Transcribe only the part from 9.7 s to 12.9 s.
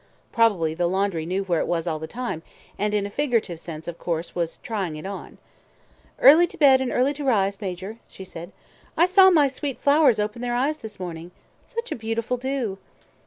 flowers open their eyes this morning! Such a beautiful dew!"